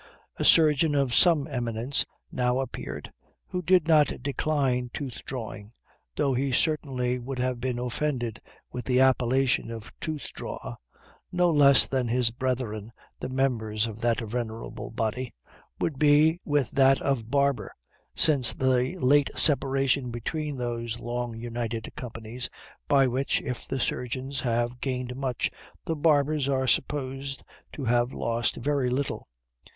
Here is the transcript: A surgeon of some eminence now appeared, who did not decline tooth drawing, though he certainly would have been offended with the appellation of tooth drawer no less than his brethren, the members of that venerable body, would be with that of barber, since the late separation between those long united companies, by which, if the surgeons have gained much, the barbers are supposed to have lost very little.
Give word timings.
A 0.37 0.43
surgeon 0.43 0.95
of 0.95 1.13
some 1.13 1.45
eminence 1.47 2.07
now 2.31 2.59
appeared, 2.59 3.11
who 3.45 3.61
did 3.61 3.87
not 3.87 4.23
decline 4.23 4.89
tooth 4.95 5.23
drawing, 5.25 5.73
though 6.15 6.33
he 6.33 6.51
certainly 6.51 7.19
would 7.19 7.37
have 7.37 7.59
been 7.61 7.77
offended 7.77 8.41
with 8.71 8.85
the 8.85 8.99
appellation 8.99 9.69
of 9.69 9.91
tooth 9.99 10.33
drawer 10.33 10.77
no 11.31 11.51
less 11.51 11.85
than 11.85 12.07
his 12.07 12.31
brethren, 12.31 12.91
the 13.19 13.29
members 13.29 13.85
of 13.85 14.01
that 14.01 14.21
venerable 14.21 14.89
body, 14.89 15.35
would 15.79 15.99
be 15.99 16.39
with 16.43 16.71
that 16.71 16.99
of 17.03 17.29
barber, 17.29 17.71
since 18.15 18.55
the 18.55 18.97
late 18.99 19.29
separation 19.35 20.09
between 20.09 20.57
those 20.57 20.99
long 20.99 21.35
united 21.37 21.93
companies, 21.95 22.49
by 22.87 23.05
which, 23.05 23.39
if 23.43 23.67
the 23.67 23.79
surgeons 23.79 24.39
have 24.39 24.81
gained 24.81 25.15
much, 25.15 25.51
the 25.85 25.95
barbers 25.95 26.49
are 26.49 26.65
supposed 26.65 27.43
to 27.71 27.85
have 27.85 28.11
lost 28.11 28.55
very 28.55 28.89
little. 28.89 29.27